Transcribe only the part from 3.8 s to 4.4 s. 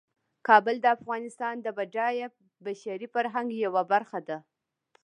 برخه ده.